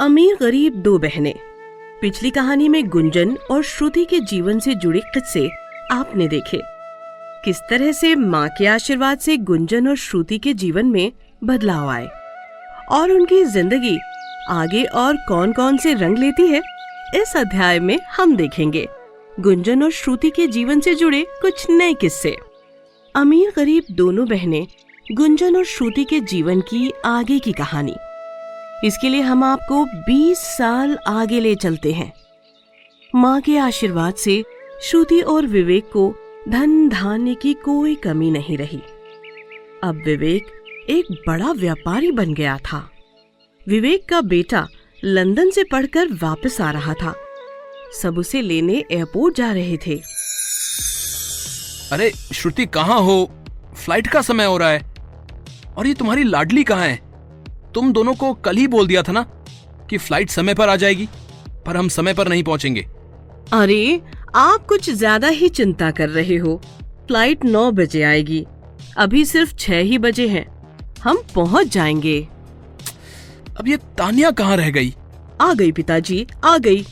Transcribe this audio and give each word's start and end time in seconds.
अमीर 0.00 0.36
गरीब 0.40 0.74
दो 0.74 0.98
बहनें। 0.98 1.34
पिछली 2.00 2.30
कहानी 2.30 2.68
में 2.68 2.88
गुंजन 2.88 3.38
और 3.50 3.62
श्रुति 3.62 4.04
के 4.04 4.20
जीवन 4.20 4.58
से 4.58 4.74
जुड़े 4.74 5.00
किस्से 5.00 5.50
आपने 5.92 6.28
देखे। 6.28 6.60
किस 7.44 7.60
तरह 7.70 7.92
से 7.92 8.14
माँ 8.14 8.48
के 8.48 8.66
आशीर्वाद 8.66 9.18
से 9.18 9.36
गुंजन 9.36 9.88
और 9.88 9.96
श्रुति 9.96 10.38
के 10.38 10.54
जीवन 10.54 10.86
में 10.86 11.12
बदलाव 11.44 11.88
आए? 11.88 12.08
और 12.90 13.10
उनकी 13.10 13.44
ज़िंदगी 13.44 13.98
आगे 14.50 14.84
और 14.84 15.16
कौन 15.16 15.52
कौन 15.52 15.76
से 15.76 15.94
रंग 15.94 16.18
लेती 16.18 16.46
है, 16.46 16.62
इस 17.14 17.36
अध्याय 17.36 17.80
में 17.80 17.98
हम 18.16 18.36
देखेंगे। 18.36 18.88
गुंजन 19.40 19.82
और 19.82 19.90
श्रुति 19.90 20.30
के 20.30 20.46
जीवन 20.46 20.80
से 20.80 20.94
जुड़े 20.94 21.26
कुछ 21.42 21.66
नए 21.70 21.94
किस्से। 21.94 22.36
अमीर 23.14 23.52
गरीब 23.56 23.84
दोनों 23.90 24.28
बहनें, 24.28 24.66
गुंजन 25.12 25.56
और 25.56 25.64
श्रुति 25.64 26.04
के 26.04 26.20
जीवन 26.20 26.60
की 26.60 26.92
आगे 27.04 27.38
की 27.38 27.52
कहानी। 27.52 27.94
इसके 28.84 29.08
लिए 29.08 29.20
हम 29.20 29.44
आपको 29.44 29.84
20 29.84 30.38
साल 30.38 30.98
आगे 31.06 31.40
ले 31.40 31.54
चलते 31.54 31.92
हैं। 31.92 32.12
माँ 33.14 33.40
के 33.40 33.58
आशीर्वाद 33.58 34.14
से 34.14 34.44
श्रुति 34.82 35.20
और 35.20 35.46
विवेक 35.46 35.84
को 35.84 36.14
धन 36.48 36.88
धान्य 36.88 37.34
की 37.34 37.54
कोई 37.54 37.94
कमी 37.94 38.30
नहीं 38.30 38.58
रही। 38.58 38.82
अब 39.84 40.02
विवेक 40.04 40.46
एक 40.90 41.04
बड़ा 41.26 41.52
व्यापारी 41.52 42.10
बन 42.10 42.34
गया 42.34 42.58
था। 42.58 42.90
विवेक 43.68 44.08
का 44.08 44.20
बेटा 44.20 44.68
लंदन 45.04 45.50
से 45.50 45.64
पढ़कर 45.64 46.06
वापस 46.06 46.60
आ 46.60 46.70
रहा 46.70 46.94
था। 46.94 47.14
सब 48.02 48.18
उसे 48.18 48.42
लेने 48.42 48.84
एयरपोर्ट 48.90 49.36
जा 49.36 49.52
रहे 49.52 49.76
थे। 49.76 49.94
अरे, 51.92 52.10
श्रुति 52.10 52.66
कहाँ 52.66 53.00
हो? 53.00 53.30
फ़्लाइट 53.84 54.06
का 54.06 54.22
समय 54.22 54.44
हो 54.44 54.58
रहा 54.58 54.70
है। 54.70 54.94
और 55.76 55.86
ये 55.86 55.94
तुम्हारी 55.94 56.24
लाडली 56.24 56.64
कहाँ 56.64 56.86
है? 56.86 57.07
तुम 57.78 57.92
दोनों 57.92 58.14
को 58.14 58.32
कल 58.34 58.56
ही 58.56 58.66
बोल 58.66 58.86
दिया 58.86 59.02
था 59.02 59.12
ना 59.12 59.22
कि 59.90 59.98
फ़्लाइट 59.98 60.30
समय 60.30 60.54
पर 60.54 60.68
आ 60.68 60.74
जाएगी 60.76 61.08
पर 61.66 61.76
हम 61.76 61.88
समय 61.88 62.14
पर 62.14 62.28
नहीं 62.28 62.42
पहुँचेंगे। 62.42 62.80
अरे 63.52 64.00
आप 64.36 64.66
कुछ 64.66 64.88
ज़्यादा 64.90 65.28
ही 65.28 65.48
चिंता 65.48 65.90
कर 65.90 66.08
रहे 66.08 66.36
हो। 66.36 66.56
फ़्लाइट 67.06 67.44
नौ 67.44 67.70
बजे 67.70 68.02
आएगी। 68.02 68.44
अभी 68.96 69.24
सिर्फ़ 69.24 69.54
छह 69.54 69.78
ही 69.80 69.98
बजे 69.98 70.26
हैं। 70.28 70.44
हम 71.02 71.22
पहुँच 71.34 71.68
जाएँगे। 71.68 72.18
अब 73.58 73.68
ये 73.68 73.76
तानिया 73.98 74.30
कहाँ 74.30 74.56
रह 74.56 74.70
गई? 74.70 74.94
आ 75.40 75.52
गई 75.54 75.72
पिताजी 75.72 76.26
आ 76.44 76.58
गई। 76.58 76.84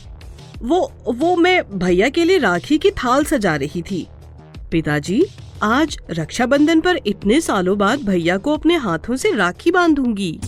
वो 0.61 0.91
वो 1.07 1.35
मैं 1.35 1.61
भैया 1.79 2.09
के 2.09 2.23
लिए 2.23 2.37
राखी 2.37 2.77
की 2.77 2.91
थाल 2.95 3.23
सजा 3.25 3.55
रही 3.55 3.81
थी। 3.81 4.07
पिताजी 4.71 5.23
आज 5.63 5.97
रक्षाबंधन 6.09 6.81
पर 6.81 6.99
इतने 7.07 7.41
सालों 7.41 7.77
बाद 7.77 8.05
भैया 8.05 8.37
को 8.37 8.53
अपने 8.53 8.75
हाथों 8.77 9.15
से 9.15 9.31
राखी 9.35 9.71
बांधूँगी। 9.71 10.39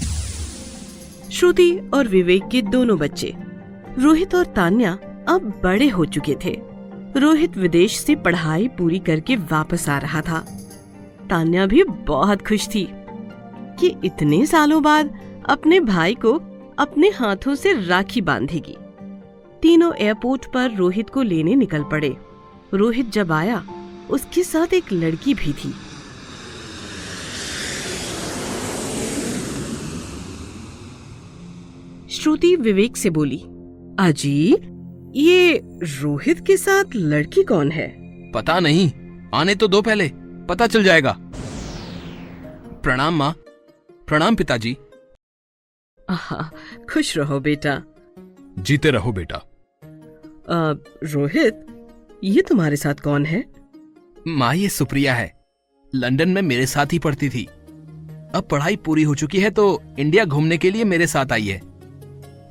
श्रुति 1.32 1.78
और 1.94 2.08
विवेक 2.08 2.48
के 2.52 2.62
दोनों 2.62 2.98
बच्चे। 2.98 3.36
रोहित 4.00 4.36
और 4.36 4.46
तान्या 4.46 4.92
अब 5.28 5.62
बड़े 5.64 5.88
हो 5.88 6.06
चुके 6.06 6.36
थे। 6.46 6.62
रोहित 7.18 7.58
विदेश 7.58 8.00
से 8.00 8.16
पढ़ाई 8.16 8.68
पूरी 8.68 9.00
करके 9.00 9.36
वापस 9.36 9.90
आ 9.90 9.98
रहा 9.98 10.22
था। 10.22 10.40
तान्या 11.30 11.66
भी 11.66 11.84
बहुत 11.84 12.48
खुश 12.48 12.68
थी 12.76 12.88
कि 13.80 13.96
इतने 14.04 14.46
सालों 14.46 14.84
बाद 14.84 15.14
अपने 15.46 15.80
भाई 15.80 16.16
को 16.16 16.34
अपने 16.80 17.10
हाथों 17.10 17.56
से 17.56 17.74
राखी 17.88 18.22
बांधेगी। 18.22 18.78
तीनों 19.62 19.94
एयरपोर्ट 19.96 20.46
पर 20.54 20.72
रोहित 20.72 21.10
को 21.10 21.22
लेने 21.22 21.56
निकल 21.56 21.84
पड़े। 21.84 22.18
रोहित 22.74 23.12
जब 23.12 23.32
आया, 23.32 23.64
उसके 24.10 24.44
साथ 24.44 24.74
एक 24.74 24.92
लड़की 24.94 25.34
भी 25.34 25.54
थी। 25.54 25.74
श्रुति 32.20 32.56
विवेक 32.56 32.98
से 32.98 33.10
बोली 33.10 33.38
अजी 34.00 34.56
ये 35.16 35.62
रोहित 35.84 36.40
के 36.48 36.58
साथ 36.58 36.96
लड़की 36.96 37.44
कौन 37.44 37.72
है? 37.72 37.88
पता 38.32 38.60
नहीं 38.60 38.92
आने 39.34 39.56
तो 39.56 39.68
दो 39.68 39.82
पहले 39.82 40.10
पता 40.50 40.68
चल 40.68 40.84
जाएगा। 40.84 41.16
प्रणाम 42.84 43.16
माँ 43.16 43.32
प्रणाम 44.08 44.36
पिताजी। 44.36 44.74
खुश 46.92 47.18
रहो 47.18 47.40
बेटा। 47.40 47.82
जीते 48.60 48.92
रहो 48.92 49.12
बेटा। 49.12 49.36
आ, 49.36 50.74
रोहित 51.04 51.66
ये 52.24 52.42
तुम्हारे 52.42 52.76
साथ 52.76 52.96
कौन 52.96 53.26
है? 53.26 53.44
माँ 54.28 54.54
ये 54.56 54.70
सुप्रिया 54.70 55.14
है। 55.14 55.32
लंदन 55.94 56.30
में 56.30 56.42
मेरे 56.42 56.66
साथ 56.66 56.94
ही 56.94 57.00
पढ़ती 57.00 57.30
थी। 57.30 57.46
अब 58.36 58.48
पढ़ाई 58.52 58.76
पूरी 58.76 59.04
हो 59.04 59.16
चुकी 59.16 59.40
है 59.40 59.50
तो 59.50 59.82
इंडिया 60.00 60.26
घूमने 60.26 60.58
के 60.58 60.72
लिए 60.72 60.84
मेरे 60.84 61.08
साथ 61.08 61.32
आई 61.32 61.48
है। 61.48 61.69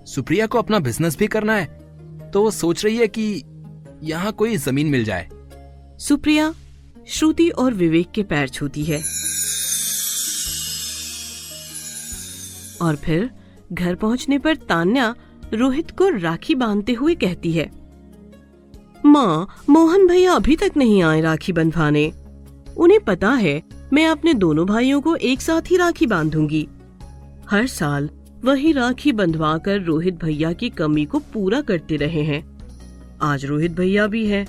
सुप्रिया 0.09 0.47
को 0.47 0.59
अपना 0.59 0.79
बिज़नेस 0.79 1.17
भी 1.19 1.27
करना 1.27 1.55
है। 1.55 2.31
तो 2.31 2.43
वो 2.43 2.51
सोच 2.51 2.85
रही 2.85 2.97
है 2.97 3.09
कि 3.09 3.43
यहाँ 4.03 4.33
कोई 4.33 4.57
ज़मीन 4.57 4.87
मिल 4.87 5.05
जाए। 5.05 5.29
सुप्रिया, 5.99 6.53
श्रुति 7.09 7.49
और 7.51 7.75
विवेक 7.75 8.11
के 8.11 8.23
पैर 8.23 8.49
छूती 8.49 8.85
है। 8.85 8.99
और 12.83 12.97
फिर 12.97 13.31
घर 13.73 13.95
पहुँचने 13.95 14.39
पर 14.39 14.57
तान्या 14.57 15.15
रोहित 15.55 15.91
को 15.91 16.09
राखी 16.09 16.55
बांधते 16.55 16.93
हुए 16.93 17.15
कहती 17.15 17.53
है, 17.53 17.71
माँ, 19.07 19.49
मोहन 19.71 20.07
भैया 20.07 20.33
अभी 20.33 20.57
तक 20.57 20.73
नहीं 20.77 21.03
आए 21.03 21.21
राखी 21.21 21.53
बंधवाने। 21.53 22.13
उन्हें 22.77 23.01
पता 23.01 23.31
है 23.31 23.63
मैं 23.93 24.07
अपने 24.07 24.35
दोनों 24.35 24.67
भाइयों 24.67 25.01
को 25.01 25.17
एक 25.17 25.41
साथ 25.41 25.71
ही 25.71 25.77
राखी 25.77 26.07
बांधूँगी। 26.07 26.67
हर 27.51 27.67
साल 27.67 28.09
वही 28.45 28.73
राखी 28.73 29.13
बंधवा 29.13 29.59
कर 29.59 29.81
रोहित 29.81 30.15
भैया 30.15 30.53
की 30.53 30.69
कमी 30.71 31.05
को 31.05 31.19
पूरा 31.19 31.61
करते 31.61 31.97
रहे 31.97 32.23
हैं। 32.23 32.59
आज 33.23 33.45
रोहित 33.45 33.73
भैया 33.73 34.07
भी 34.07 34.27
है, 34.27 34.45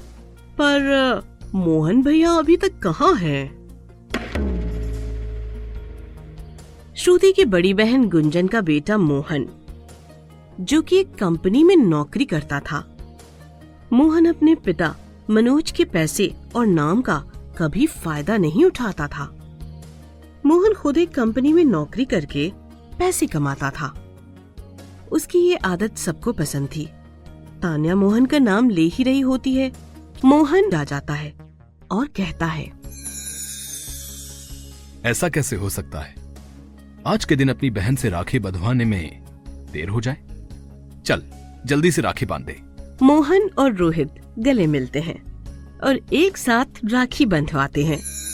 पर 0.61 1.21
मोहन 1.55 2.03
भैया 2.03 2.31
अभी 2.31 2.57
तक 2.57 2.79
कहाँ 2.79 3.13
हैं? 3.15 3.59
श्रुति 6.95 7.31
की 7.31 7.45
बड़ी 7.45 7.73
बहन 7.73 8.09
गुंजन 8.09 8.47
का 8.47 8.61
बेटा 8.61 8.97
मोहन, 8.97 9.47
जो 10.59 10.81
कि 10.81 10.97
एक 10.97 11.15
कंपनी 11.15 11.63
में 11.63 11.75
नौकरी 11.75 12.25
करता 12.25 12.59
था। 12.59 12.97
मोहन 13.93 14.25
अपने 14.25 14.55
पिता 14.55 14.95
मनोज 15.29 15.71
के 15.71 15.85
पैसे 15.85 16.33
और 16.55 16.67
नाम 16.67 17.01
का 17.01 17.23
कभी 17.57 17.87
फ़ायदा 17.87 18.37
नहीं 18.37 18.65
उठाता 18.65 19.07
था। 19.07 19.35
मोहन 20.45 20.73
खुद 20.73 20.97
एक 20.97 21.09
कंपनी 21.09 21.53
में 21.53 21.65
नौकरी 21.65 22.05
करके 22.05 22.51
पैसे 22.99 23.27
कमाता 23.27 23.69
था। 23.69 24.15
उसकी 25.11 25.39
ये 25.39 25.55
आदत 25.55 25.97
सबको 25.97 26.33
पसंद 26.33 26.67
थी। 26.75 26.85
तान्या 27.61 27.95
मोहन 27.95 28.25
का 28.25 28.39
नाम 28.39 28.69
ले 28.69 28.81
ही 28.81 29.03
रही 29.03 29.19
होती 29.19 29.55
है। 29.55 29.71
मोहन 30.25 30.73
आ 30.73 30.83
जाता 30.83 31.13
है 31.13 31.33
और 31.91 32.07
कहता 32.07 32.45
है। 32.45 32.79
ऐसा 35.05 35.29
कैसे 35.29 35.55
हो 35.55 35.69
सकता 35.69 35.99
है? 35.99 36.15
आज 37.07 37.25
के 37.25 37.35
दिन 37.35 37.49
अपनी 37.49 37.69
बहन 37.69 37.95
से 37.95 38.09
राखी 38.09 38.39
बंधवाने 38.39 38.85
में 38.85 39.23
देर 39.73 39.89
हो 39.89 40.01
जाए। 40.01 40.17
चल 41.05 41.23
जल्दी 41.65 41.91
से 41.91 42.01
राखी 42.01 42.25
बाँध 42.25 42.45
दे। 42.45 42.61
मोहन 43.05 43.49
और 43.57 43.73
रोहित 43.73 44.09
गले 44.39 44.67
मिलते 44.67 44.99
हैं 44.99 45.23
और 45.79 45.99
एक 46.13 46.37
साथ 46.37 46.65
राखी 46.85 47.25
बंधवाते 47.25 47.85
हैं। 47.85 48.28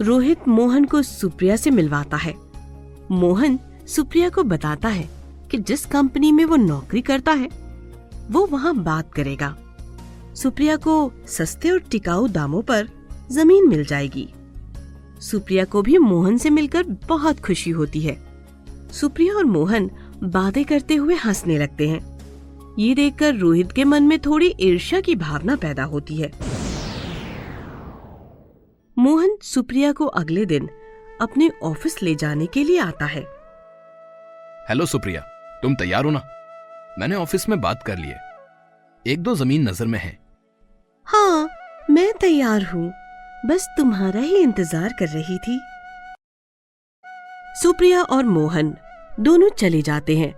रोहित 0.00 0.48
मोहन 0.48 0.84
को 0.84 1.02
सुप्रिया 1.02 1.56
से 1.56 1.70
मिलवाता 1.70 2.16
है। 2.16 2.34
मोहन 3.10 3.58
सुप्रिया 3.86 4.28
को 4.28 4.42
बताता 4.42 4.88
है 4.88 5.08
कि 5.50 5.58
जिस 5.58 5.86
कंपनी 5.86 6.32
में 6.32 6.44
वो 6.44 6.56
नौकरी 6.56 7.00
करता 7.00 7.32
है, 7.32 7.48
वो 8.30 8.46
वहाँ 8.46 8.74
बात 8.76 9.12
करेगा। 9.12 9.56
सुप्रिया 10.34 10.76
को 10.76 11.12
सस्ते 11.26 11.70
और 11.70 11.78
टिकाऊ 11.78 12.28
दामों 12.28 12.62
पर 12.62 12.88
ज़मीन 13.32 13.68
मिल 13.68 13.84
जाएगी। 13.84 14.28
सुप्रिया 15.20 15.64
को 15.64 15.82
भी 15.82 15.98
मोहन 15.98 16.38
से 16.38 16.50
मिलकर 16.50 16.82
बहुत 16.82 17.40
खुशी 17.40 17.70
होती 17.70 18.00
है। 18.00 18.18
सुप्रिया 18.92 19.34
और 19.34 19.44
मोहन 19.44 19.90
बातें 20.22 20.64
करते 20.64 20.94
हुए 20.94 21.14
हंसने 21.14 21.58
लगते 21.58 21.88
हैं। 21.88 22.18
ये 22.78 22.94
देखकर 22.94 23.34
रोहित 23.34 23.72
के 23.72 23.84
मन 23.84 24.02
में 24.02 24.18
थोड़ी 24.18 24.54
ईर्ष्या 24.60 25.00
की 25.00 25.14
भावना 25.14 25.56
पैदा 25.56 25.84
होती 25.84 26.16
है। 26.16 26.49
सुप्रिया 29.54 29.92
को 29.92 30.06
अगले 30.06 30.44
दिन 30.46 30.68
अपने 31.20 31.50
ऑफ़िस 31.62 32.02
ले 32.02 32.14
जाने 32.14 32.46
के 32.46 32.62
लिए 32.64 32.78
आता 32.78 33.04
है। 33.04 33.20
हेलो 34.68 34.86
सुप्रिया। 34.86 35.20
तुम 35.62 35.74
तैयार 35.74 36.04
हो 36.04 36.10
ना? 36.10 36.22
मैंने 36.98 37.14
ऑफ़िस 37.14 37.48
में 37.48 37.60
बात 37.60 37.82
कर 37.82 37.98
ली 37.98 38.08
है। 38.08 38.20
एक 39.06 39.22
दो 39.22 39.34
ज़मीन 39.34 39.68
नज़र 39.68 39.86
में 39.86 39.98
है। 39.98 40.18
हाँ 41.06 41.48
मैं 41.90 42.12
तैयार 42.20 42.64
हूँ। 42.64 42.92
बस 43.46 43.66
तुम्हारा 43.76 44.20
ही 44.20 44.36
इंतज़ार 44.36 44.92
कर 44.98 45.08
रही 45.08 45.38
थी। 45.38 45.60
सुप्रिया 47.62 48.02
और 48.02 48.24
मोहन 48.24 48.74
दोनों 49.20 49.48
चले 49.48 49.82
जाते 49.82 50.18
हैं। 50.18 50.34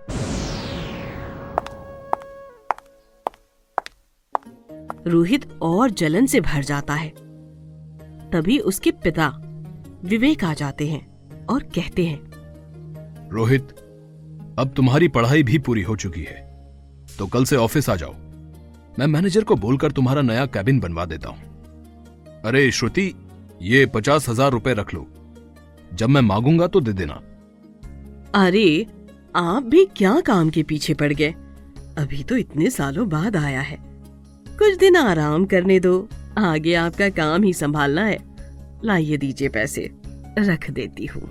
रोहित 5.07 5.51
और 5.61 5.89
जलन 5.89 6.25
से 6.25 6.41
भर 6.41 6.63
जाता 6.63 6.93
है। 6.93 7.22
तभी 8.33 8.57
उसके 8.61 8.91
पिता 9.03 9.27
विवेक 10.03 10.43
आ 10.43 10.53
जाते 10.53 10.87
हैं 10.87 11.45
और 11.45 11.63
कहते 11.75 12.05
हैं 12.05 13.29
रोहित 13.31 13.75
अब 14.59 14.73
तुम्हारी 14.75 15.07
पढ़ाई 15.07 15.43
भी 15.43 15.57
पूरी 15.59 15.81
हो 15.81 15.95
चुकी 15.95 16.21
है 16.21 16.41
तो 17.17 17.27
कल 17.27 17.45
से 17.45 17.55
ऑफ़िस 17.55 17.89
आ 17.89 17.95
जाओ। 17.95 18.13
मैं 18.99 19.07
मैनेजर 19.07 19.43
को 19.43 19.55
बोलकर 19.55 19.91
तुम्हारा 19.91 20.21
नया 20.21 20.45
कैबिन 20.45 20.79
बनवा 20.79 21.05
देता 21.05 21.29
हूँ। 21.29 22.41
अरे 22.45 22.69
श्रुति 22.71 23.13
ये 23.61 23.85
पचास 23.85 24.27
हज़ार 24.29 24.51
रुपए 24.51 24.73
रख 24.73 24.93
लो। 24.93 25.05
जब 25.93 26.09
मैं 26.09 26.21
मांगूँगा 26.21 26.67
तो 26.67 26.79
दे 26.81 26.93
देना। 26.93 27.13
अरे 28.35 28.85
आप 29.35 29.63
भी 29.63 29.85
क्या 29.95 30.19
काम 30.21 30.49
के 30.49 30.63
पीछे 30.63 30.93
पड़ 30.93 31.11
गए? 31.13 31.31
अभी 31.97 32.23
तो 32.23 32.37
इतने 32.37 32.69
सालों 32.69 33.07
बाद 33.09 33.35
आया 33.35 33.61
है। 33.61 33.77
कुछ 34.49 34.77
दिन 34.77 34.95
आराम 34.95 35.45
करने 35.45 35.79
दो। 35.79 35.97
आगे 36.37 36.73
आपका 36.73 37.09
काम 37.09 37.43
ही 37.43 37.53
संभालना 37.53 38.05
है। 38.05 38.17
लाइए 38.85 39.17
दीजिए 39.17 39.49
पैसे। 39.49 39.91
रख 40.39 40.71
देती 40.71 41.05
हूँ। 41.05 41.21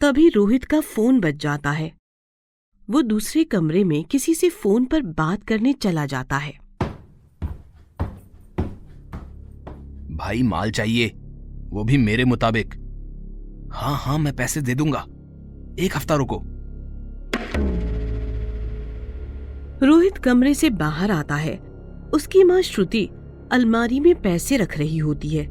तभी 0.00 0.28
रोहित 0.28 0.64
का 0.64 0.80
फ़ोन 0.80 1.20
बज 1.20 1.36
जाता 1.36 1.70
है। 1.70 1.92
वो 2.90 3.02
दूसरे 3.02 3.44
कमरे 3.44 3.84
में 3.84 4.04
किसी 4.04 4.34
से 4.34 4.48
फ़ोन 4.48 4.84
पर 4.84 5.02
बात 5.02 5.42
करने 5.42 5.72
चला 5.72 6.06
जाता 6.06 6.36
है। 6.36 6.52
भाई, 10.16 10.42
माल 10.42 10.70
चाहिए। 10.70 11.12
वो 11.70 11.84
भी 11.84 11.96
मेरे 11.96 12.24
मुताबिक। 12.24 12.74
हाँ 13.72 13.96
हाँ 13.98 14.18
मैं 14.18 14.36
पैसे 14.36 14.60
दे 14.60 14.74
दूँगा। 14.74 15.06
एक 15.78 15.96
हफ़्ता 15.96 16.14
रुको। 16.14 16.42
रोहित 19.82 20.16
कमरे 20.18 20.52
से 20.54 20.70
बाहर 20.70 21.10
आता 21.10 21.34
है। 21.36 21.56
उसकी 22.14 22.42
माँ 22.44 22.60
श्रुति 22.62 23.04
अलमारी 23.52 24.00
में 24.00 24.14
पैसे 24.22 24.56
रख 24.56 24.76
रही 24.78 24.98
होती 24.98 25.28
है। 25.28 25.46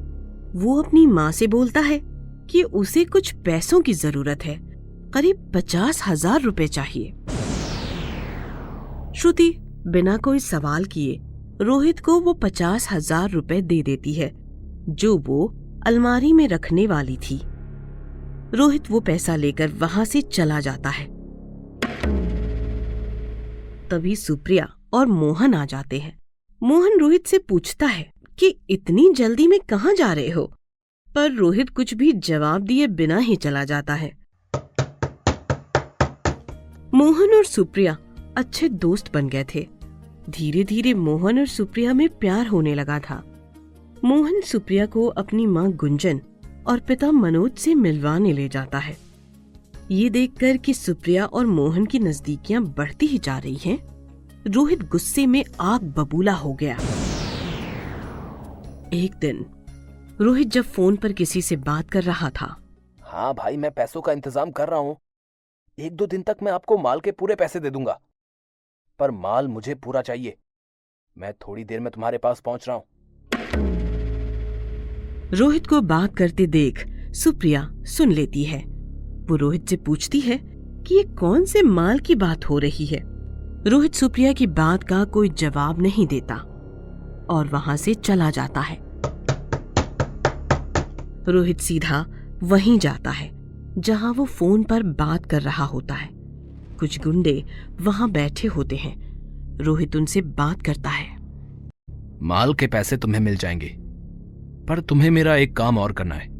वो 0.55 0.81
अपनी 0.83 1.05
माँ 1.07 1.31
से 1.31 1.47
बोलता 1.47 1.79
है 1.79 1.99
कि 2.49 2.63
उसे 2.63 3.03
कुछ 3.05 3.33
पैसों 3.35 3.81
की 3.81 3.93
ज़रूरत 3.93 4.45
है। 4.45 4.57
करीब 5.13 5.51
पचास 5.55 6.01
हज़ार 6.07 6.41
रुपए 6.41 6.67
चाहिए। 6.67 7.11
श्रुति 9.17 9.53
बिना 9.87 10.17
कोई 10.17 10.39
सवाल 10.39 10.85
किए 10.85 11.19
रोहित 11.61 11.99
को 11.99 12.19
वो 12.19 12.33
पचास 12.33 12.87
हज़ार 12.91 13.29
रुपए 13.29 13.61
दे 13.61 13.81
देती 13.83 14.13
है, 14.13 14.31
जो 14.89 15.17
वो 15.17 15.53
अलमारी 15.87 16.33
में 16.33 16.47
रखने 16.47 16.87
वाली 16.87 17.17
थी। 17.19 17.41
रोहित 18.53 18.91
वो 18.91 18.99
पैसा 18.99 19.35
लेकर 19.35 19.71
वहाँ 19.71 20.05
से 20.05 20.21
चला 20.23 20.59
जाता 20.59 20.89
है। 20.89 21.16
तभी 23.91 24.15
सुप्रिया 24.15 24.75
और 24.93 25.05
मोहन 25.05 25.53
आ 25.53 25.65
जाते 25.65 25.99
हैं। 25.99 26.19
मोहन 26.63 26.99
रोहित 26.99 27.27
से 27.27 27.37
पूछता 27.37 27.85
है 27.85 28.13
कि, 28.39 28.59
इतनी 28.69 29.13
जल्दी 29.13 29.47
में 29.47 29.59
कहाँ 29.59 29.93
जा 29.93 30.13
रहे 30.13 30.29
हो? 30.29 30.53
पर 31.15 31.31
रोहित 31.31 31.69
कुछ 31.69 31.93
भी 31.93 32.11
जवाब 32.11 32.61
दिए 32.61 32.87
बिना 32.87 33.17
ही 33.17 33.35
चला 33.35 33.63
जाता 33.63 33.93
है। 33.93 34.17
मोहन 36.93 37.33
और 37.35 37.45
सुप्रिया 37.45 37.97
अच्छे 38.37 38.69
दोस्त 38.69 39.13
बन 39.13 39.29
गए 39.29 39.45
थे। 39.55 39.67
धीरे 40.29 40.63
धीरे 40.63 40.93
मोहन 40.93 41.39
और 41.39 41.45
सुप्रिया 41.45 41.93
में 41.93 42.09
प्यार 42.09 42.47
होने 42.47 42.75
लगा 42.75 42.99
था। 42.99 43.23
मोहन 44.03 44.41
सुप्रिया 44.41 44.85
को 44.85 45.07
अपनी 45.07 45.45
माँ 45.45 45.71
गुंजन 45.71 46.21
और 46.67 46.79
पिता 46.79 47.11
मनोज 47.11 47.51
से 47.51 47.75
मिलवाने 47.75 48.33
ले 48.33 48.49
जाता 48.49 48.77
है। 48.77 49.06
ये 49.91 50.09
देखकर 50.09 50.57
कि 50.57 50.73
सुप्रिया 50.73 51.25
और 51.25 51.45
मोहन 51.45 51.85
की 51.85 51.99
नजदीकियाँ 51.99 52.61
बढ़ती 52.77 53.05
ही 53.05 53.17
जा 53.17 53.37
रही 53.37 53.55
हैं, 53.55 53.77
रोहित 54.47 54.83
गुस्से 54.83 55.25
में 55.25 55.43
आग 55.59 55.83
बबूला 55.97 56.33
हो 56.33 56.53
गया। 56.53 56.75
एक 58.93 59.15
दिन 59.15 59.45
रोहित 60.21 60.47
जब 60.47 60.63
फ़ोन 60.63 60.95
पर 60.95 61.13
किसी 61.13 61.41
से 61.41 61.55
बात 61.55 61.89
कर 61.89 62.03
रहा 62.03 62.29
था। 62.29 62.55
हाँ 63.01 63.33
भाई 63.33 63.57
मैं 63.57 63.71
पैसों 63.71 64.01
का 64.01 64.11
इंतज़ाम 64.11 64.51
कर 64.51 64.69
रहा 64.69 64.79
हूँ। 64.79 64.97
एक 65.77 65.95
दो 65.95 66.05
दिन 66.05 66.21
तक 66.21 66.37
मैं 66.43 66.51
आपको 66.51 66.77
माल 66.77 66.99
के 66.99 67.11
पूरे 67.11 67.35
पैसे 67.35 67.59
दे 67.59 67.69
दूँगा। 67.69 67.99
पर 68.99 69.11
माल 69.11 69.47
मुझे 69.47 69.75
पूरा 69.75 70.01
चाहिए। 70.01 70.37
मैं 71.17 71.33
थोड़ी 71.33 71.63
देर 71.63 71.79
में 71.79 71.91
तुम्हारे 71.91 72.17
पास 72.17 72.39
पहुँच 72.39 72.67
रहा 72.67 72.77
हूँ। 72.77 72.85
रोहित 75.33 75.67
को 75.67 75.81
बात 75.81 76.15
करते 76.15 76.47
देख 76.47 76.87
सुप्रिया 77.13 77.69
सुन 77.87 78.11
लेती 78.11 78.43
है। 78.43 78.76
वो 79.29 79.35
रोहित 79.35 79.69
से 79.69 79.77
पूछती 79.77 80.19
है 80.19 80.37
कि 80.87 80.95
ये 80.95 81.03
कौन 81.03 81.45
से 81.45 81.61
माल 81.61 81.99
की 81.99 82.15
बात 82.15 82.49
हो 82.49 82.59
रही 82.59 82.85
है। 82.85 83.03
रोहित 83.67 83.93
सुप्रिया 83.93 84.33
की 84.33 84.47
बात 84.47 84.83
का 84.83 85.03
कोई 85.03 85.29
जवाब 85.29 85.81
नहीं 85.81 86.07
देता 86.07 86.35
और 87.29 87.49
वहाँ 87.53 87.77
से 87.77 87.93
चला 87.93 88.29
जाता 88.29 88.61
है। 88.61 88.77
रोहित 91.27 91.59
सीधा 91.59 92.05
वहीं 92.43 92.79
जाता 92.79 93.11
है, 93.11 93.31
जहाँ 93.77 94.13
वो 94.13 94.25
फ़ोन 94.25 94.63
पर 94.63 94.83
बात 94.83 95.25
कर 95.25 95.41
रहा 95.41 95.65
होता 95.65 95.93
है। 95.93 96.09
कुछ 96.79 96.99
गुंडे 96.99 97.45
वहाँ 97.81 98.11
बैठे 98.11 98.47
होते 98.47 98.75
हैं। 98.75 99.07
रोहित 99.61 99.95
उनसे 99.95 100.21
बात 100.21 100.61
करता 100.61 100.89
है। 100.89 101.17
माल 102.21 102.53
के 102.53 102.67
पैसे 102.67 102.97
तुम्हें 102.97 103.21
मिल 103.21 103.37
जाएँगे, 103.37 103.77
पर 104.67 104.79
तुम्हें 104.79 105.11
मेरा 105.11 105.35
एक 105.35 105.55
काम 105.55 105.77
और 105.77 105.91
करना 105.91 106.15
है। 106.15 106.37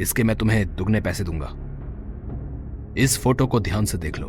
इसके 0.00 0.24
मैं 0.24 0.36
तुम्हें 0.36 0.76
दुगने 0.76 1.00
पैसे 1.00 1.24
दूँगा। 1.24 1.63
इस 2.98 3.18
फ़ोटो 3.18 3.46
को 3.46 3.60
ध्यान 3.60 3.84
से 3.84 3.98
देख 3.98 4.18
लो। 4.18 4.26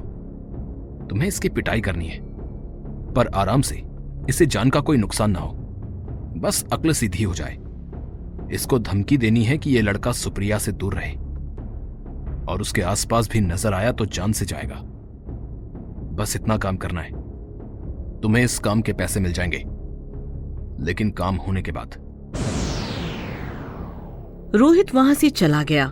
तुम्हें 1.10 1.28
इसकी 1.28 1.50
पिटाई 1.50 1.82
करनी 1.82 2.08
है। 2.08 2.20
पर 3.14 3.28
आराम 3.28 3.62
से, 3.62 3.84
इसे 4.30 4.46
जान 4.46 4.70
का 4.70 4.80
कोई 4.80 4.98
नुकसान 4.98 5.32
ना 5.32 5.40
हो। 5.40 5.54
बस 6.38 6.66
अक्ल 6.74 6.94
सीधी 6.94 7.24
हो 7.24 7.34
जाए। 7.34 7.58
इसको 8.52 8.80
धमकी 8.80 9.18
देनी 9.18 9.44
है 9.44 9.58
कि 9.58 9.72
यह 9.72 9.82
लड़का 9.82 10.12
सुप्रिया 10.12 10.58
से 10.58 10.72
दूर 10.72 10.94
रहे। 10.94 11.12
और 12.46 12.62
उसके 12.62 12.82
आसपास 12.82 13.30
भी 13.30 13.42
नज़र 13.42 13.74
आया 13.74 13.92
तो 13.92 14.06
जान 14.06 14.32
से 14.32 14.46
जाएगा। 14.46 14.76
बस 16.16 16.36
इतना 16.36 16.58
काम 16.58 16.78
करना 16.78 17.02
है। 17.02 17.12
तुम्हें 18.22 18.44
इस 18.44 18.60
काम 18.60 18.82
के 18.82 18.94
पैसे 18.94 19.20
मिल 19.20 19.34
जाएँगे। 19.34 19.66
लेकिन 20.86 21.12
काम 21.12 21.36
होने 21.36 21.62
के 21.62 21.72
बाद। 21.72 21.96
रोहित 24.56 24.96
वहाँ 24.96 25.14
से 25.14 25.30
चला 25.30 25.64
गया। 25.64 25.92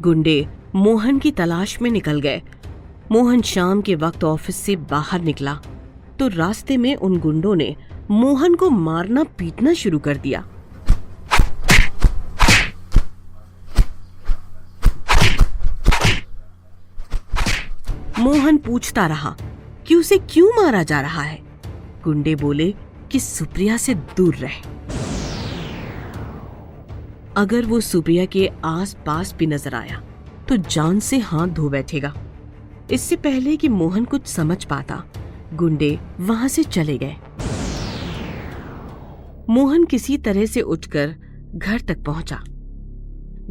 गुंडे 0.00 0.46
मोहन 0.74 1.18
की 1.18 1.30
तलाश 1.30 1.80
में 1.82 1.90
निकल 1.90 2.20
गए। 2.20 2.42
मोहन 3.12 3.42
शाम 3.42 3.80
के 3.80 3.94
वक्त 3.94 4.24
ऑफ़िस 4.24 4.56
से 4.56 4.76
बाहर 4.76 5.20
निकला 5.20 5.54
तो 6.18 6.28
रास्ते 6.28 6.76
में 6.76 6.94
उन 6.96 7.18
गुंडों 7.18 7.54
ने 7.54 7.76
मोहन 8.10 8.54
को 8.54 8.70
मारना 8.70 9.24
पीटना 9.24 9.74
शुरू 9.74 9.98
कर 9.98 10.16
दिया। 10.16 10.44
मोहन 18.18 18.56
पूछता 18.56 19.06
रहा, 19.06 19.36
कि 19.86 19.94
उसे 19.94 20.18
क्यों 20.18 20.48
मारा 20.62 20.82
जा 20.82 21.00
रहा 21.00 21.22
है? 21.22 21.38
गुंडे 22.04 22.34
बोले, 22.34 22.74
कि 23.12 23.20
सुप्रिया 23.20 23.76
से 23.76 23.94
दूर 23.94 24.34
रहे। 24.34 24.99
अगर 27.40 27.66
वो 27.66 27.78
सुप्रिया 27.80 28.24
के 28.24 28.46
आस 28.64 28.94
पास 29.06 29.34
भी 29.38 29.46
नज़र 29.46 29.74
आया 29.74 30.00
तो 30.48 30.56
जान 30.56 30.98
से 31.00 31.18
हाथ 31.18 31.48
धो 31.48 31.68
बैठेगा। 31.68 32.12
इससे 32.92 33.16
पहले 33.16 33.56
कि 33.56 33.68
मोहन 33.68 34.04
कुछ 34.04 34.26
समझ 34.26 34.64
पाता, 34.64 35.02
गुंडे 35.54 35.98
वहाँ 36.20 36.48
से 36.48 36.62
चले 36.64 36.98
गए। 36.98 37.16
मोहन 39.50 39.84
किसी 39.84 40.18
तरह 40.18 40.46
से 40.46 40.60
उठकर 40.60 41.14
घर 41.54 41.80
तक 41.80 42.04
पहुँचा। 42.04 42.42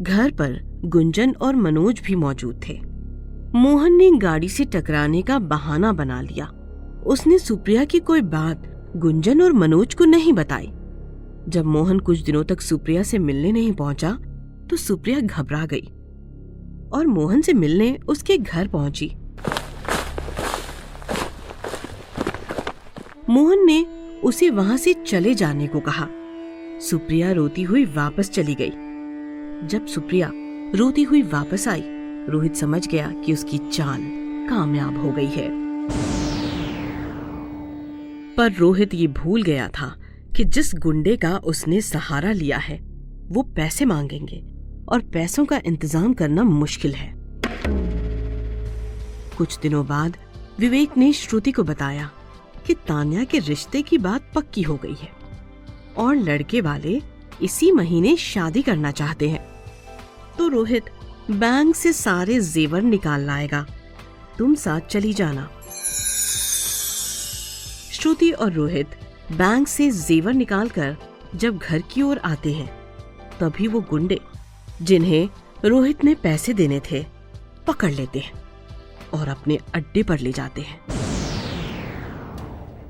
घर 0.00 0.30
पर 0.30 0.58
गुंजन 0.86 1.32
और 1.32 1.56
मनोज 1.56 2.00
भी 2.00 2.14
मौजूद 2.16 2.60
थे। 2.68 2.80
मोहन 3.54 3.96
ने 3.96 4.10
गाड़ी 4.18 4.48
से 4.48 4.64
टकराने 4.66 5.22
का 5.22 5.38
बहाना 5.38 5.92
बना 5.92 6.20
लिया। 6.22 6.46
उसने 7.06 7.38
सुप्रिया 7.38 7.84
की 7.84 7.98
कोई 8.00 8.22
बात 8.30 8.72
गुंजन 8.96 9.42
और 9.42 9.52
मनोज 9.54 9.94
को 9.94 10.04
नहीं 10.06 10.32
बताई। 10.32 10.72
जब 11.48 11.64
मोहन 11.64 11.98
कुछ 11.98 12.18
दिनों 12.18 12.44
तक 12.44 12.60
सुप्रिया 12.60 13.02
से 13.02 13.18
मिलने 13.18 13.52
नहीं 13.52 13.72
पहुँचा 13.72 14.12
तो 14.70 14.76
सुप्रिया 14.76 15.20
घबरा 15.20 15.66
गई 15.66 15.88
और 16.92 17.06
मोहन 17.06 17.40
से 17.40 17.52
मिलने 17.52 17.98
उसके 18.08 18.38
घर 18.38 18.68
पहुँची। 18.68 19.14
मोहन 23.28 23.64
ने 23.66 23.86
उसे 24.24 24.50
वहाँ 24.50 24.76
से 24.76 24.92
चले 25.06 25.34
जाने 25.34 25.66
को 25.66 25.80
कहा। 25.80 26.08
सुप्रिया 26.80 27.32
रोती 27.32 27.62
हुई 27.62 27.84
वापस 27.84 28.30
चली 28.30 28.54
गई। 28.54 28.70
जब 29.68 29.86
सुप्रिया 29.86 30.30
रोती 30.74 31.02
हुई 31.02 31.22
वापस 31.22 31.68
आई, 31.68 31.82
रोहित 32.28 32.56
समझ 32.56 32.86
गया 32.88 33.12
कि 33.24 33.32
उसकी 33.32 33.58
चाल 33.58 34.00
कामयाब 34.50 35.02
हो 35.02 35.12
गई 35.12 35.26
है। 35.26 35.48
पर 38.36 38.52
रोहित 38.52 38.94
ये 38.94 39.06
भूल 39.06 39.42
गया 39.42 39.68
था 39.68 39.94
कि 40.36 40.44
जिस 40.44 40.74
गुंडे 40.74 41.16
का 41.16 41.36
उसने 41.44 41.80
सहारा 41.80 42.32
लिया 42.32 42.58
है, 42.58 42.78
वो 43.28 43.42
पैसे 43.56 43.84
मांगेंगे 43.84 44.42
और 44.88 45.00
पैसों 45.12 45.44
का 45.44 45.60
इंतज़ाम 45.66 46.14
करना 46.14 46.44
मुश्किल 46.44 46.94
है। 46.94 47.12
कुछ 49.36 49.58
दिनों 49.58 49.86
बाद 49.86 50.16
विवेक 50.58 50.96
ने 50.96 51.12
श्रुति 51.12 51.52
को 51.52 51.62
बताया 51.62 52.10
कि 52.66 52.74
तान्या 52.88 53.24
के 53.24 53.38
रिश्ते 53.38 53.82
की 53.82 53.98
बात 53.98 54.30
पक्की 54.34 54.62
हो 54.62 54.76
गई 54.76 54.94
है 54.94 55.08
और 55.98 56.16
लड़के 56.16 56.60
वाले 56.60 57.00
इसी 57.42 57.70
महीने 57.72 58.16
शादी 58.16 58.62
करना 58.62 58.90
चाहते 58.90 59.28
हैं। 59.28 59.44
तो 60.38 60.48
रोहित 60.48 60.90
बैंक 61.30 61.74
से 61.76 61.92
सारे 61.92 62.40
जेवर 62.40 62.82
निकाल 62.82 63.20
लाएगा। 63.20 63.66
तुम 64.38 64.54
साथ 64.54 64.80
चली 64.80 65.12
जाना। 65.12 65.48
श्रुति 67.92 68.30
और 68.30 68.52
रोहित 68.52 68.96
बैंक 69.32 69.68
से 69.68 69.90
जेवर 69.90 70.32
निकालकर 70.32 70.96
जब 71.34 71.58
घर 71.58 71.82
की 71.90 72.02
ओर 72.02 72.18
आते 72.18 72.52
हैं, 72.52 72.72
तभी 73.40 73.66
वो 73.66 73.80
गुंडे, 73.80 74.20
जिन्हें 74.82 75.28
रोहित 75.64 76.04
ने 76.04 76.14
पैसे 76.14 76.52
देने 76.52 76.80
थे, 76.90 77.06
पकड़ 77.66 77.90
लेते 77.90 78.18
हैं 78.18 78.32
और 79.14 79.28
अपने 79.28 79.58
अड्डे 79.74 80.02
पर 80.02 80.18
ले 80.18 80.32
जाते 80.32 80.60
हैं। 80.60 80.80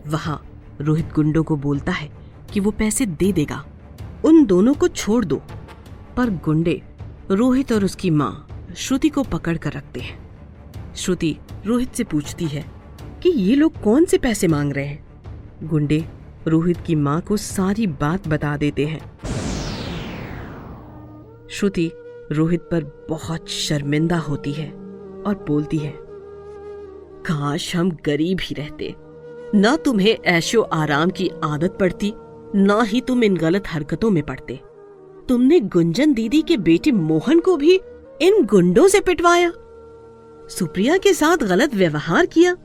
वहाँ 0.06 0.47
रोहित 0.80 1.12
गुंडों 1.12 1.42
को 1.42 1.56
बोलता 1.56 1.92
है 1.92 2.11
कि 2.52 2.61
वो 2.61 2.70
पैसे 2.70 3.06
दे 3.06 3.32
देगा। 3.32 3.64
उन 4.25 4.47
दोनों 4.47 4.75
को 4.75 4.88
छोड़ 4.88 5.25
दो, 5.25 5.42
पर 6.16 6.30
गुंडे 6.30 6.82
रोहित 7.30 7.73
और 7.73 7.85
उसकी 7.85 8.11
माँ 8.11 8.49
श्रुति 8.76 9.09
को 9.09 9.23
पकड़ 9.23 9.56
कर 9.56 9.73
रखते 9.73 10.00
हैं। 10.00 10.30
श्रुति 10.94 11.37
रोहित 11.66 11.94
से 11.94 12.04
पूछती 12.04 12.47
है 12.47 12.64
कि 13.23 13.28
ये 13.28 13.54
लोग 13.54 13.82
कौन 13.82 14.04
से 14.04 14.18
पैसे 14.18 14.49
मांग 14.49 14.73
रहे 14.73 14.87
हैं? 14.87 15.04
गुंडे 15.62 16.04
रोहित 16.47 16.76
की 16.87 16.94
माँ 16.94 17.20
को 17.20 17.37
सारी 17.37 17.87
बात 17.87 18.28
बता 18.28 18.56
देते 18.56 18.87
हैं। 18.87 19.00
श्रुति 21.49 21.90
रोहित 22.32 22.61
पर 22.62 22.85
बहुत 23.09 23.49
शर्मिंदा 23.49 24.18
होती 24.18 24.52
है 24.52 24.70
और 25.26 25.44
बोलती 25.49 25.78
है, 25.78 25.92
काश 27.23 27.75
हम 27.76 27.90
गरीब 28.06 28.38
ही 28.40 28.54
रहते। 28.54 28.94
न 29.54 29.76
तुम्हें 29.76 30.16
ऐशो 30.26 30.61
आराम 30.62 31.11
की 31.11 31.30
आदत 31.44 31.76
पड़ती, 31.80 32.12
न 32.56 32.80
ही 32.87 33.00
तुम 33.00 33.25
इन 33.25 33.37
गलत 33.37 33.68
हरकतों 33.68 34.11
में 34.11 34.23
पड़ते। 34.23 34.61
तुमने 35.28 35.61
गुंजन 35.61 36.12
दीदी 36.14 36.42
के 36.42 36.56
बेटे 36.59 36.92
मोहन 36.92 37.40
को 37.40 37.56
भी 37.56 37.75
इन 38.23 38.44
गुंडों 38.44 38.87
से 38.88 39.00
पिटवाया। 39.00 39.52
सुप्रिया 40.49 40.97
के 40.99 41.12
साथ 41.14 41.37
गलत 41.38 41.75
व्यवहार 41.75 42.26
किया 42.26 42.56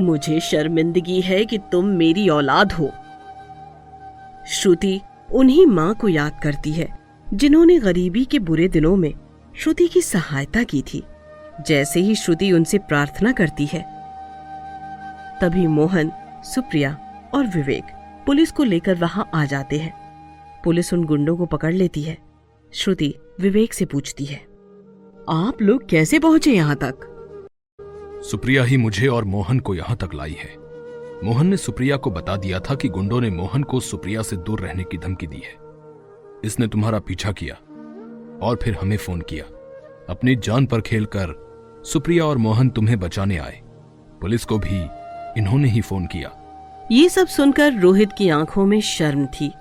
मुझे 0.00 0.40
शर्मिंदगी 0.40 1.20
है 1.20 1.44
कि 1.44 1.58
तुम 1.72 1.86
मेरी 1.86 2.28
औलाद 2.28 2.72
हो। 2.72 2.90
श्रुति 4.48 5.00
उन्हीं 5.32 5.66
माँ 5.66 5.94
को 5.94 6.08
याद 6.08 6.40
करती 6.42 6.72
है, 6.72 6.88
जिन्होंने 7.34 7.78
गरीबी 7.78 8.24
के 8.24 8.38
बुरे 8.38 8.68
दिनों 8.68 8.96
में 8.96 9.12
श्रुति 9.56 9.86
की 9.88 10.00
सहायता 10.02 10.62
की 10.62 10.82
थी। 10.82 11.02
जैसे 11.68 12.00
ही 12.00 12.14
श्रुति 12.14 12.52
उनसे 12.52 12.78
प्रार्थना 12.78 13.32
करती 13.32 13.66
है, 13.66 13.82
तभी 15.40 15.66
मोहन, 15.66 16.12
सुप्रिया 16.44 16.96
और 17.34 17.46
विवेक 17.46 17.84
पुलिस 18.26 18.52
को 18.52 18.64
लेकर 18.64 18.94
वहाँ 18.94 19.28
आ 19.34 19.44
जाते 19.44 19.78
हैं। 19.78 19.92
पुलिस 20.64 20.92
उन 20.94 21.04
गुंडों 21.04 21.36
को 21.36 21.46
पकड़ 21.46 21.72
लेती 21.72 22.02
है। 22.02 22.18
श्रुति 22.72 23.14
विवेक 23.40 23.74
से 23.74 23.84
पूछती 23.84 24.24
है, 24.24 24.40
आप 25.30 25.62
लोग 25.62 25.88
कैसे 25.88 26.18
पहुँचे 26.18 26.52
यहाँ 26.52 26.76
तक? 26.76 27.10
सुप्रिया 28.30 28.64
ही 28.64 28.76
मुझे 28.76 29.06
और 29.06 29.24
मोहन 29.24 29.60
को 29.60 29.74
यहाँ 29.74 29.96
तक 29.96 30.14
लाई 30.14 30.36
है। 30.40 30.56
मोहन 31.24 31.46
ने 31.46 31.56
सुप्रिया 31.56 31.96
को 31.96 32.10
बता 32.10 32.36
दिया 32.36 32.60
था 32.60 32.74
कि 32.74 32.88
गुंडों 32.88 33.20
ने 33.20 33.30
मोहन 33.30 33.62
को 33.62 33.80
सुप्रिया 33.80 34.22
से 34.22 34.36
दूर 34.36 34.60
रहने 34.60 34.84
की 34.84 34.98
धमकी 34.98 35.26
दी 35.26 35.36
है। 35.36 35.54
इसने 36.44 36.66
तुम्हारा 36.66 36.98
पीछा 36.98 37.32
किया 37.32 37.54
और 38.46 38.58
फिर 38.62 38.74
हमें 38.74 38.96
फ़ोन 38.96 39.20
किया। 39.20 39.44
अपनी 40.08 40.36
जान 40.36 40.66
पर 40.66 40.80
खेलकर 40.80 41.34
सुप्रिया 41.86 42.24
और 42.24 42.38
मोहन 42.38 42.68
तुम्हें 42.68 43.00
बचाने 43.00 43.36
आए। 43.36 43.62
पुलिस 44.20 44.44
को 44.44 44.58
भी 44.58 44.86
इन्होंने 45.40 45.68
ही 45.68 45.80
फ़ोन 45.80 46.06
किया। 46.06 46.32
ये 46.92 47.08
सब 47.08 47.26
सुनकर 47.26 47.72
रोहित 47.72 48.08
की 48.18 48.28
आँखों 48.28 48.66
में 48.66 48.80
शर्म 48.80 49.26
थी। 49.26 49.52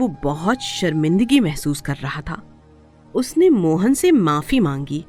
वो 0.00 0.08
बहुत 0.22 0.62
शर्मिंदगी 0.62 1.40
महसूस 1.40 1.80
कर 1.80 1.96
रहा 1.96 2.20
था। 2.20 2.42
उसने 3.14 3.50
मोहन 3.50 3.94
से 3.94 4.12
माफ़ी 4.12 4.60
मांगी 4.60 5.04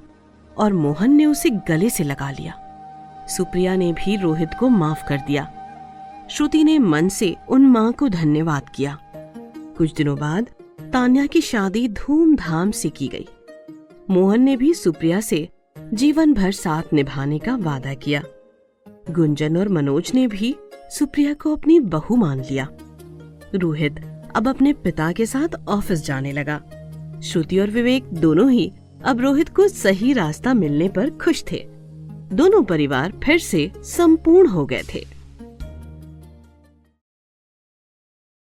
और 0.57 0.73
मोहन 0.73 1.11
ने 1.11 1.25
उसे 1.25 1.49
गले 1.49 1.89
से 1.89 2.03
लगा 2.03 2.31
लिया। 2.31 2.65
सुप्रिया 3.29 3.75
ने 3.75 3.93
भी 3.93 4.15
रोहित 4.17 4.49
को 4.59 4.69
माफ़ 4.69 5.07
कर 5.07 5.17
दिया। 5.17 5.51
श्रुति 6.29 6.63
ने 6.63 6.79
मन 6.79 7.09
से 7.09 7.35
उन 7.49 7.61
माँ 7.61 7.91
को 7.93 8.09
धन्यवाद 8.09 8.69
किया। 8.75 8.97
कुछ 9.77 9.93
दिनों 9.93 10.17
बाद 10.19 10.49
तान्या 10.93 11.25
की 11.25 11.41
शादी 11.41 11.87
धूमधाम 11.87 12.71
से 12.71 12.89
की 12.89 13.07
गई। 13.07 13.27
मोहन 14.09 14.41
ने 14.41 14.57
भी 14.57 14.73
सुप्रिया 14.73 15.21
से 15.21 15.49
जीवन 15.93 16.33
भर 16.33 16.51
साथ 16.51 16.93
निभाने 16.93 17.39
का 17.39 17.55
वादा 17.55 17.93
किया। 17.93 18.23
गुंजन 19.09 19.57
और 19.57 19.69
मनोज 19.69 20.11
ने 20.15 20.27
भी 20.27 20.55
सुप्रिया 20.89 21.33
को 21.33 21.55
अपनी 21.55 21.79
बहू 21.79 22.15
मान 22.15 22.39
लिया। 22.39 22.67
रोहित 23.55 23.95
अब 24.35 24.47
अपने 24.47 24.73
पिता 24.73 25.11
के 25.11 25.25
साथ 25.25 25.67
ऑफ़िस 25.67 26.05
जाने 26.05 26.31
लगा। 26.31 26.61
श्रुति 27.23 27.59
और 27.59 27.67
विवेक 27.67 28.03
दोनों 28.03 28.51
ही 28.51 28.71
अब 29.05 29.19
रोहित 29.19 29.49
को 29.49 29.67
सही 29.67 30.13
रास्ता 30.13 30.53
मिलने 30.53 30.89
पर 30.89 31.09
खुश 31.09 31.43
थे। 31.51 31.67
दोनों 32.33 32.63
परिवार 32.63 33.13
फिर 33.23 33.39
से 33.39 33.71
संपूर्ण 33.83 34.49
हो 34.49 34.65
गए 34.65 34.83
थे। 34.93 35.18